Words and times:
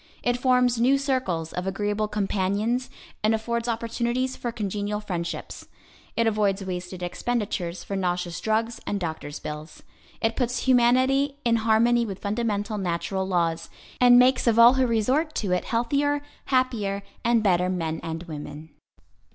It 0.23 0.35
forms 0.35 0.79
new 0.81 0.97
circles 0.97 1.53
of 1.53 1.67
agreeable 1.67 2.07
companions, 2.07 2.89
and 3.23 3.35
affords 3.35 3.67
opportunities 3.67 4.35
for 4.35 4.51
congenial 4.51 4.99
friendships. 4.99 5.67
It 6.17 6.25
avoids 6.25 6.63
wasted 6.65 7.03
expenditures 7.03 7.83
for 7.83 7.95
nauseous 7.95 8.41
drugs 8.41 8.79
and 8.87 8.99
doctor's 8.99 9.37
bills. 9.39 9.83
It 10.19 10.35
puts 10.35 10.65
humanity 10.67 11.35
in 11.45 11.57
harmony 11.57 12.03
with 12.03 12.17
fundamental 12.17 12.79
natural 12.79 13.27
laws, 13.27 13.69
and 13.99 14.17
makes 14.17 14.47
of 14.47 14.57
all 14.57 14.73
who 14.73 14.87
resort 14.87 15.35
to 15.35 15.51
it 15.51 15.65
healthier, 15.65 16.23
happier 16.45 17.03
and 17.23 17.43
better 17.43 17.69
men 17.69 17.99
and 18.01 18.23
women. 18.23 18.71